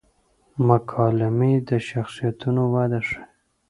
[0.67, 3.21] مکالمې د شخصیتونو وده ښيي.